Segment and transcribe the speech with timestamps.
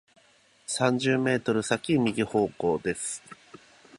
[0.65, 3.21] 三十メートル先、右方向です。